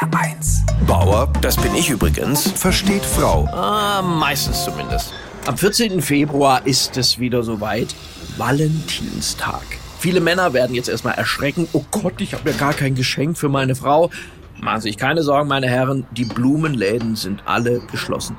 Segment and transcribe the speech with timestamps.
[0.00, 0.62] HR1.
[0.86, 3.46] Bauer, das bin ich übrigens, versteht Frau.
[3.52, 5.12] Ah, meistens zumindest.
[5.46, 6.00] Am 14.
[6.00, 7.94] Februar ist es wieder soweit.
[8.38, 9.62] Valentinstag.
[9.98, 11.68] Viele Männer werden jetzt erstmal erschrecken.
[11.74, 14.10] Oh Gott, ich habe ja gar kein Geschenk für meine Frau.
[14.58, 18.36] Machen Sie sich keine Sorgen, meine Herren, die Blumenläden sind alle geschlossen.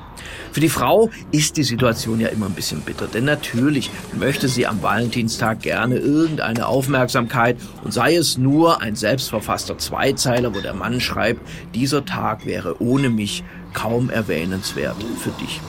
[0.52, 4.66] Für die Frau ist die Situation ja immer ein bisschen bitter, denn natürlich möchte sie
[4.66, 11.00] am Valentinstag gerne irgendeine Aufmerksamkeit und sei es nur ein selbstverfasster Zweizeiler, wo der Mann
[11.00, 11.40] schreibt,
[11.74, 15.60] dieser Tag wäre ohne mich kaum erwähnenswert für dich.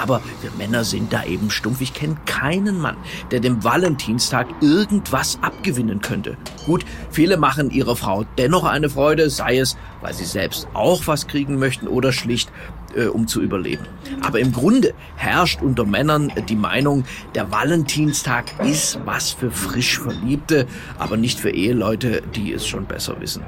[0.00, 1.80] Aber wir Männer sind da eben stumpf.
[1.80, 2.96] Ich kenne keinen Mann,
[3.30, 6.36] der dem Valentinstag irgendwas abgewinnen könnte.
[6.66, 11.26] Gut, viele machen ihrer Frau dennoch eine Freude, sei es, weil sie selbst auch was
[11.26, 12.52] kriegen möchten oder schlicht,
[12.94, 13.86] äh, um zu überleben.
[14.20, 20.66] Aber im Grunde herrscht unter Männern die Meinung, der Valentinstag ist was für frisch Verliebte,
[20.98, 23.42] aber nicht für Eheleute, die es schon besser wissen.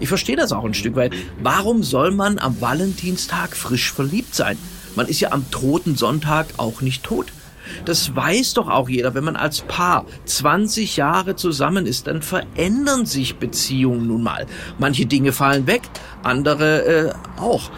[0.00, 1.14] Ich verstehe das auch ein Stück weit.
[1.42, 4.58] Warum soll man am Valentinstag frisch verliebt sein?
[4.94, 7.26] Man ist ja am toten Sonntag auch nicht tot.
[7.84, 13.06] Das weiß doch auch jeder, wenn man als Paar 20 Jahre zusammen ist, dann verändern
[13.06, 14.46] sich Beziehungen nun mal.
[14.78, 15.82] Manche Dinge fallen weg,
[16.22, 17.70] andere äh, auch.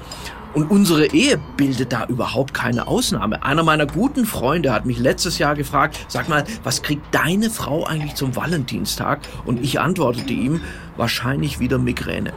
[0.55, 3.43] Und unsere Ehe bildet da überhaupt keine Ausnahme.
[3.43, 7.85] Einer meiner guten Freunde hat mich letztes Jahr gefragt, sag mal, was kriegt deine Frau
[7.85, 9.21] eigentlich zum Valentinstag?
[9.45, 10.61] Und ich antwortete ihm,
[10.97, 12.33] wahrscheinlich wieder Migräne.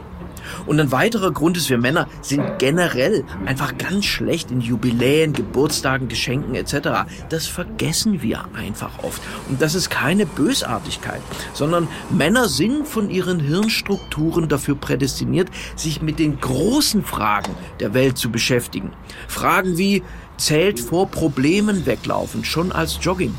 [0.66, 6.08] Und ein weiterer Grund ist, wir Männer sind generell einfach ganz schlecht in Jubiläen, Geburtstagen,
[6.08, 7.08] Geschenken etc.
[7.28, 9.22] Das vergessen wir einfach oft.
[9.48, 11.20] Und das ist keine Bösartigkeit,
[11.52, 18.18] sondern Männer sind von ihren Hirnstrukturen dafür prädestiniert, sich mit den großen Fragen der Welt
[18.18, 18.92] zu beschäftigen.
[19.26, 20.02] Fragen wie,
[20.36, 23.34] zählt vor Problemen weglaufen schon als Jogging?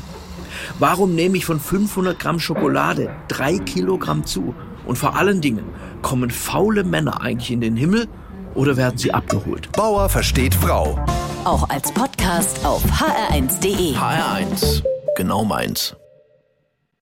[0.78, 4.54] Warum nehme ich von 500 Gramm Schokolade drei Kilogramm zu?
[4.86, 5.64] Und vor allen Dingen,
[6.02, 8.08] kommen faule Männer eigentlich in den Himmel
[8.54, 9.70] oder werden sie abgeholt?
[9.72, 10.98] Bauer versteht Frau.
[11.44, 13.94] Auch als Podcast auf hr1.de.
[13.94, 14.82] HR1,
[15.16, 15.96] genau meins.